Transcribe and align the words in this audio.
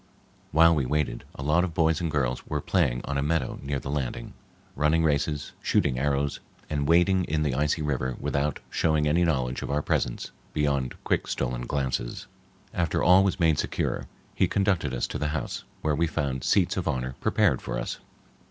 While 0.51 0.73
we 0.73 0.87
waited, 0.87 1.25
a 1.35 1.43
lot 1.43 1.63
of 1.63 1.75
boys 1.75 2.01
and 2.01 2.09
girls 2.09 2.47
were 2.47 2.59
playing 2.59 3.01
on 3.05 3.19
a 3.19 3.21
meadow 3.21 3.59
near 3.61 3.77
the 3.79 3.91
landing—running 3.91 5.03
races, 5.03 5.51
shooting 5.61 5.99
arrows, 5.99 6.39
and 6.71 6.87
wading 6.87 7.25
in 7.25 7.43
the 7.43 7.53
icy 7.53 7.83
river 7.83 8.15
without 8.19 8.57
showing 8.71 9.07
any 9.07 9.23
knowledge 9.23 9.61
of 9.61 9.69
our 9.69 9.83
presence 9.83 10.31
beyond 10.53 10.95
quick 11.03 11.27
stolen 11.27 11.67
glances. 11.67 12.25
After 12.73 13.03
all 13.03 13.23
was 13.23 13.39
made 13.39 13.59
secure, 13.59 14.07
he 14.33 14.47
conducted 14.47 14.91
us 14.91 15.05
to 15.05 15.19
the 15.19 15.27
house, 15.37 15.65
where 15.83 15.93
we 15.95 16.07
found 16.07 16.43
seats 16.43 16.77
of 16.77 16.87
honor 16.87 17.13
prepared 17.19 17.61
for 17.61 17.77
us. 17.77 17.99